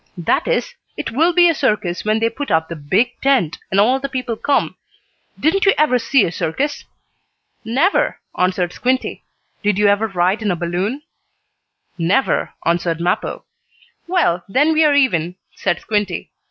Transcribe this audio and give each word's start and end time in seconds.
"That 0.17 0.47
is, 0.47 0.73
it 0.97 1.11
will 1.11 1.31
be 1.31 1.47
a 1.47 1.53
circus 1.53 2.03
when 2.03 2.17
they 2.19 2.27
put 2.31 2.49
up 2.49 2.69
the 2.69 2.75
big 2.75 3.21
tent, 3.21 3.59
and 3.69 3.79
all 3.79 3.99
the 3.99 4.09
people 4.09 4.35
come. 4.35 4.75
Didn't 5.39 5.67
you 5.67 5.75
ever 5.77 5.99
see 5.99 6.25
a 6.25 6.31
circus?" 6.31 6.85
"Never," 7.63 8.19
answered 8.35 8.73
Squinty. 8.73 9.23
"Did 9.61 9.77
you 9.77 9.85
ever 9.85 10.07
ride 10.07 10.41
in 10.41 10.49
a 10.49 10.55
balloon?" 10.55 11.03
"Never," 11.99 12.49
answered 12.65 12.99
Mappo. 12.99 13.45
"Well, 14.07 14.43
then 14.49 14.73
we 14.73 14.83
are 14.83 14.95
even," 14.95 15.35
said 15.53 15.79
Squinty. 15.81 16.31